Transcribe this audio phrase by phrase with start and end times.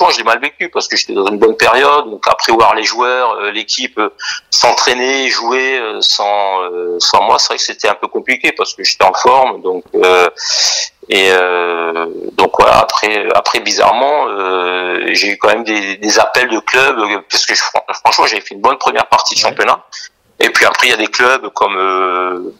[0.00, 2.08] Franchement, je l'ai mal vécu parce que j'étais dans une bonne période.
[2.08, 4.08] Donc après voir les joueurs, euh, l'équipe euh,
[4.48, 6.60] s'entraîner, jouer euh, sans
[6.98, 9.60] sans moi, c'est vrai que c'était un peu compliqué parce que j'étais en forme.
[9.60, 10.26] Donc euh,
[11.10, 12.78] et euh, donc voilà.
[12.78, 16.98] Après après bizarrement, euh, j'ai eu quand même des, des appels de clubs
[17.30, 17.62] parce que je-
[18.02, 19.84] franchement j'avais fait une bonne première partie de championnat.
[20.38, 22.54] Et puis après il y a des clubs comme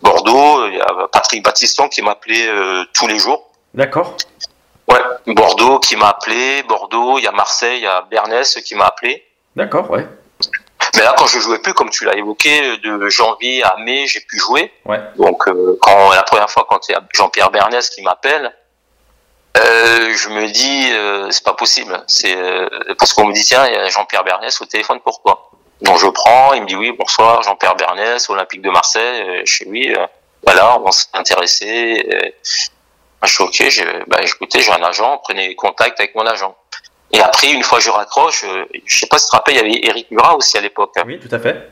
[0.00, 2.48] Bordeaux, il y a Patrick Battiston qui m'appelait
[2.94, 3.50] tous les jours.
[3.74, 4.16] D'accord.
[4.88, 8.74] Ouais, Bordeaux qui m'a appelé, Bordeaux, il y a Marseille, il y a Bernès qui
[8.74, 9.24] m'a appelé.
[9.56, 10.06] D'accord, ouais.
[10.94, 14.20] Mais là, quand je jouais plus, comme tu l'as évoqué, de janvier à mai, j'ai
[14.20, 14.72] pu jouer.
[14.84, 15.00] Ouais.
[15.16, 18.54] Donc, euh, quand la première fois, quand il y a Jean-Pierre Bernès qui m'appelle,
[19.56, 22.02] euh, je me dis, euh, c'est pas possible.
[22.06, 25.50] C'est euh, parce qu'on me dit, tiens, il y a Jean-Pierre Bernès au téléphone, pourquoi?
[25.82, 29.22] Donc, je prends, il me dit, oui, bonsoir, Jean-Pierre Bernès, Olympique de Marseille.
[29.22, 30.06] Euh, Je suis oui, euh,
[30.44, 32.32] voilà, on s'est intéressé.
[33.22, 36.56] Je suis ok, j'ai, bah, écoutez, j'ai un agent, prenez contact avec mon agent.
[37.12, 39.54] Et après, une fois que je raccroche, euh, je sais pas si tu te rappelles,
[39.54, 40.92] il y avait Eric Murat aussi à l'époque.
[41.04, 41.70] Oui, tout à fait.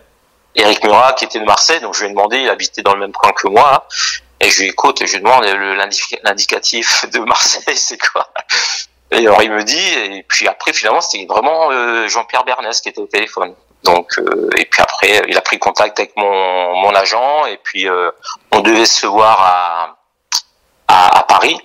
[0.55, 3.01] Eric Murat qui était de Marseille, donc je lui ai demandé, il habitait dans le
[3.01, 3.87] même coin que moi,
[4.41, 5.45] et je lui écoute, je lui demande
[6.23, 8.29] l'indicatif de Marseille, c'est quoi?
[9.11, 12.89] Et alors il me dit, et puis après finalement c'était vraiment euh, Jean-Pierre Bernès qui
[12.89, 13.55] était au téléphone.
[13.85, 17.89] Donc euh, et puis après il a pris contact avec mon, mon agent et puis
[17.89, 18.11] euh,
[18.53, 19.97] on devait se voir à
[20.89, 21.59] à, à Paris.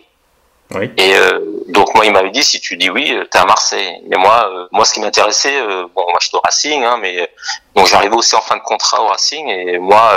[0.75, 0.91] Oui.
[0.97, 1.39] Et euh,
[1.69, 4.01] donc moi il m'avait dit si tu dis oui euh, t'es à Marseille.
[4.07, 7.27] Mais moi euh, moi ce qui m'intéressait euh, bon moi j'étais au Racing hein, mais
[7.75, 10.15] donc j'arrivais aussi en fin de contrat au Racing et moi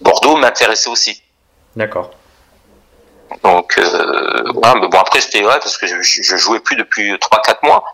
[0.00, 1.20] Bordeaux m'intéressait aussi.
[1.74, 2.10] D'accord.
[3.42, 3.78] Donc
[4.54, 7.84] voilà, mais bon après c'était ouais parce que je, je jouais plus depuis 3-4 mois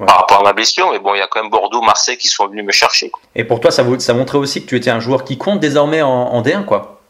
[0.00, 0.06] Ouais.
[0.06, 2.26] par rapport à ma blessure mais bon il y a quand même Bordeaux, Marseille qui
[2.26, 3.10] sont venus me chercher.
[3.10, 3.20] quoi.
[3.36, 6.00] Et pour toi, ça, ça montrait aussi que tu étais un joueur qui compte désormais
[6.00, 7.01] en, en D1, quoi.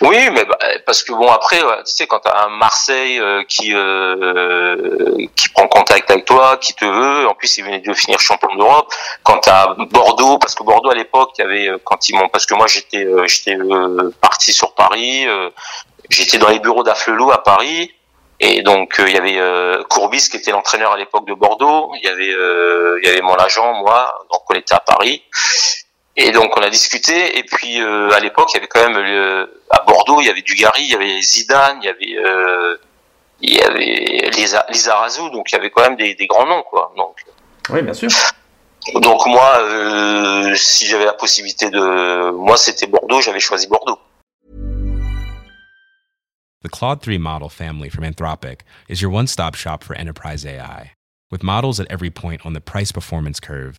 [0.00, 3.72] Oui, mais bah, parce que bon après, tu sais, quand t'as un Marseille euh, qui
[3.74, 8.18] euh, qui prend contact avec toi, qui te veut, en plus il venait de finir
[8.18, 8.92] champion d'Europe.
[9.22, 12.28] Quand t'as Bordeaux, parce que Bordeaux à l'époque, il y avait euh, quand ils m'ont,
[12.28, 15.50] parce que moi j'étais euh, j'étais euh, parti sur Paris, euh,
[16.10, 17.92] j'étais dans les bureaux d'Afflelou à Paris.
[18.40, 19.38] Et donc il y avait
[19.88, 22.34] Courbis qui était l'entraîneur à l'époque de Bordeaux, il y avait
[23.00, 25.22] il y avait mon agent moi, donc on était à Paris.
[26.16, 28.98] Et donc on a discuté et puis euh, à l'époque il y avait quand même
[29.02, 32.76] le, à Bordeaux il y avait Dugarry, il y avait Zidane, il y avait euh,
[33.40, 36.46] il y avait Lisa, Lisa Razou, donc il y avait quand même des, des grands
[36.46, 36.92] noms quoi.
[36.98, 37.16] Donc
[37.70, 38.10] Oui, bien sûr.
[38.96, 43.98] donc moi euh, si j'avais la possibilité de moi c'était Bordeaux, j'avais choisi Bordeaux.
[46.62, 50.92] The Claude 3 model family from Anthropic is your one stop shop for enterprise AI.
[51.30, 53.78] With models at every point on the price performance curve,